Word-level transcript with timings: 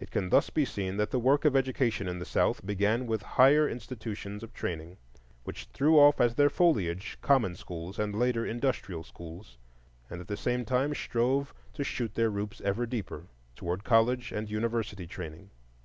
It 0.00 0.10
can 0.10 0.30
thus 0.30 0.50
be 0.50 0.64
seen 0.64 0.96
that 0.96 1.12
the 1.12 1.20
work 1.20 1.44
of 1.44 1.54
education 1.54 2.08
in 2.08 2.18
the 2.18 2.24
South 2.24 2.66
began 2.66 3.06
with 3.06 3.22
higher 3.22 3.68
institutions 3.68 4.42
of 4.42 4.52
training, 4.52 4.96
which 5.44 5.66
threw 5.72 6.00
off 6.00 6.20
as 6.20 6.34
their 6.34 6.50
foliage 6.50 7.16
common 7.22 7.54
schools, 7.54 7.96
and 7.96 8.12
later 8.12 8.44
industrial 8.44 9.04
schools, 9.04 9.58
and 10.10 10.20
at 10.20 10.26
the 10.26 10.36
same 10.36 10.64
time 10.64 10.96
strove 10.96 11.54
to 11.74 11.84
shoot 11.84 12.16
their 12.16 12.28
roots 12.28 12.60
ever 12.62 12.86
deeper 12.86 13.26
toward 13.54 13.84
college 13.84 14.32
and 14.32 14.50
university 14.50 15.06
training. 15.06 15.50